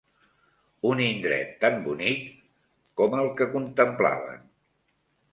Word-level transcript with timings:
Un 0.91 1.01
indret 1.07 1.51
tan 1.65 1.75
bonic 1.87 2.23
com 3.01 3.13
el 3.19 3.29
que 3.41 3.47
contemplaven 3.57 4.41